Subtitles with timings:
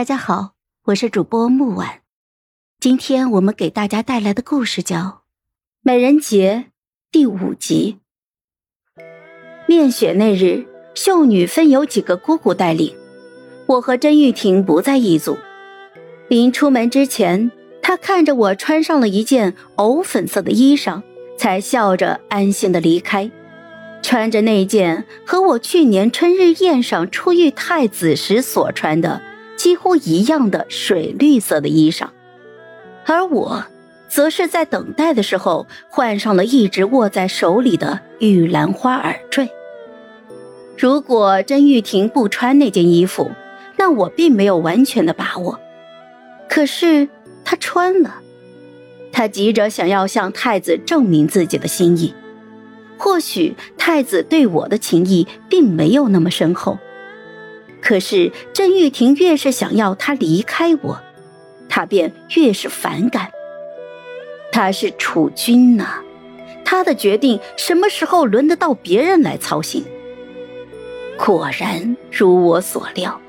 [0.00, 0.52] 大家好，
[0.86, 2.00] 我是主播木婉，
[2.80, 4.96] 今天我们给大家带来的故事叫
[5.82, 6.64] 《美人节》
[7.12, 7.98] 第五集。
[9.68, 12.96] 面雪那日，秀女分由几个姑姑带领，
[13.66, 15.36] 我和甄玉婷不在一组。
[16.30, 17.50] 临出门之前，
[17.82, 21.02] 她看着我穿上了一件藕粉色的衣裳，
[21.36, 23.30] 才笑着安心的离开。
[24.00, 29.20] 穿着那件和我去年春日宴上初遇太子时所穿的
[29.60, 32.06] 几乎一样的水绿色的衣裳，
[33.04, 33.62] 而我，
[34.08, 39.50] 则是在等待的时候换上了一直握在手里的玉兰花耳坠。
[40.78, 43.30] 如果甄玉婷不穿那件衣服，
[43.76, 45.60] 那我并没有完全的把握。
[46.48, 47.06] 可是
[47.44, 48.14] 她穿了，
[49.12, 52.14] 她急着想要向太子证明自己的心意。
[52.96, 56.78] 或许太子对我的情谊并没有那么深厚，
[57.80, 61.00] 可是甄玉婷越是想要他离开我，
[61.68, 63.30] 他便越是反感。
[64.52, 66.02] 他是储君呐，
[66.64, 69.84] 他的决定什么时候轮得到别人来操心？
[71.16, 73.20] 果然如我所料，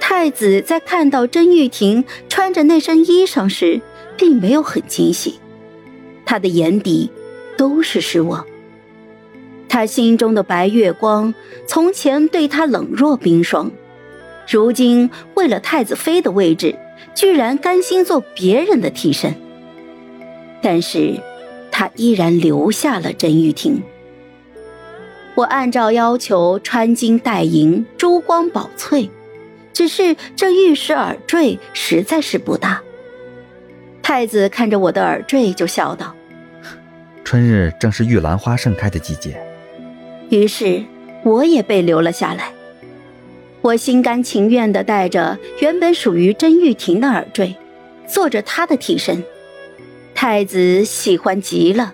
[0.00, 3.80] 太子在看到甄玉婷穿着那身衣裳时，
[4.16, 5.38] 并没有很惊喜，
[6.26, 7.10] 他的眼底
[7.56, 8.44] 都是失望。
[9.80, 11.32] 他心中的白月光，
[11.66, 13.70] 从前对他冷若冰霜，
[14.46, 16.78] 如今为了太子妃的位置，
[17.14, 19.34] 居然甘心做别人的替身。
[20.60, 21.18] 但是，
[21.70, 23.82] 他依然留下了甄玉婷。
[25.34, 29.08] 我按照要求穿金戴银，珠光宝翠，
[29.72, 32.82] 只是这玉石耳坠实在是不大。
[34.02, 36.14] 太子看着我的耳坠，就笑道
[37.24, 39.42] ：“春日正是玉兰花盛开的季节。”
[40.30, 40.82] 于是
[41.24, 42.52] 我也被留了下来。
[43.60, 47.54] 我心甘情愿地戴着原本属于甄玉婷的耳坠，
[48.08, 49.22] 做着她的替身。
[50.14, 51.92] 太子喜欢极了。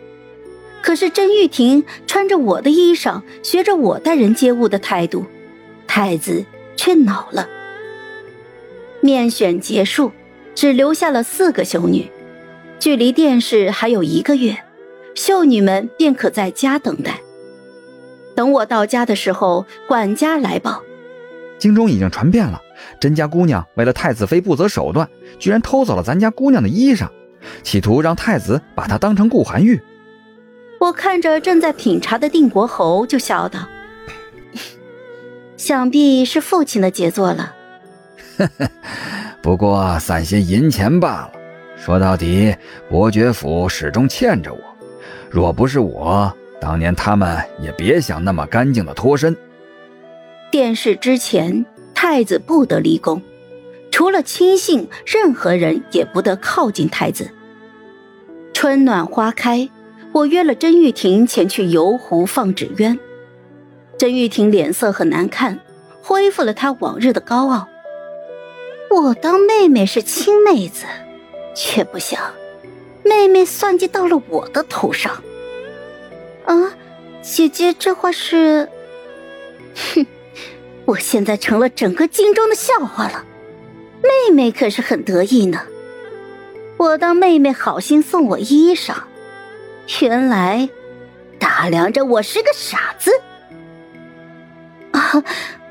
[0.81, 5.27] 可是甄玉婷穿着我的衣裳，学着我待人接物的态度，
[5.89, 6.45] 太子
[6.77, 7.49] 却恼了。
[9.01, 10.13] 面选结束，
[10.55, 12.07] 只留下了四个秀女，
[12.79, 14.57] 距离殿试还有一个月，
[15.17, 17.21] 秀女们便可在家等待。
[18.37, 20.83] 等我到家的时候，管家来报，
[21.59, 22.61] 京中已经传遍了，
[23.01, 25.09] 甄家姑娘为了太子妃不择手段，
[25.39, 27.09] 居然偷走了咱家姑娘的衣裳，
[27.63, 29.81] 企图让太子把她当成顾寒玉。
[30.79, 33.61] 我看着正在品茶的定国侯，就笑道
[35.57, 37.55] ：“想必是父亲的杰作了。
[39.41, 41.33] ”不过散些银钱罢了。
[41.77, 42.55] 说到底，
[42.91, 44.61] 伯爵府始终欠着我，
[45.31, 46.31] 若不是我。
[46.61, 49.37] 当年他们也别想那么干净的脱身。
[50.51, 53.21] 殿试之前，太子不得离宫，
[53.91, 57.31] 除了亲信，任何人也不得靠近太子。
[58.53, 59.69] 春暖花开，
[60.13, 62.99] 我约了甄玉婷前去游湖放纸鸢。
[63.99, 65.61] 甄玉婷脸色很难看，
[66.03, 67.69] 恢复了她往日的高傲。
[68.91, 70.87] 我当妹妹是亲妹子，
[71.55, 72.21] 却不想
[73.05, 75.23] 妹妹算计到了我的头上。
[77.27, 78.69] 姐姐，这话是？
[79.75, 80.07] 哼，
[80.85, 83.25] 我现在成了整个京中的笑话了。
[84.01, 85.61] 妹妹可是很得意呢。
[86.77, 88.95] 我当妹妹好心送我衣裳，
[90.01, 90.69] 原来
[91.39, 93.11] 打量着我是个傻子。
[94.93, 95.25] 啊，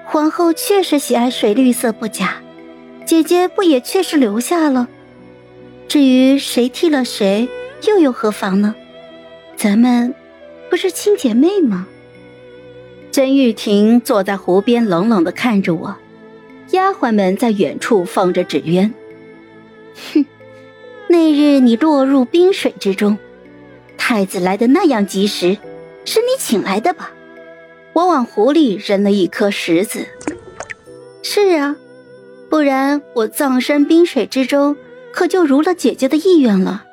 [0.03, 2.35] 皇后确实喜爱水绿色不假，
[3.05, 4.89] 姐姐不也确实留下了？
[5.87, 7.47] 至于谁替了谁，
[7.87, 8.75] 又有何妨呢？
[9.55, 10.13] 咱们。
[10.75, 11.87] 不是亲姐妹吗？
[13.09, 15.95] 甄玉婷坐在湖边，冷冷的看着我。
[16.71, 18.93] 丫鬟们在远处放着纸鸢。
[20.13, 20.25] 哼，
[21.07, 23.17] 那日你落入冰水之中，
[23.97, 25.57] 太子来的那样及时，
[26.03, 27.13] 是你请来的吧？
[27.93, 30.05] 我往湖里扔了一颗石子。
[31.23, 31.77] 是啊，
[32.49, 34.75] 不然我葬身冰水之中，
[35.13, 36.83] 可就如了姐姐的意愿了。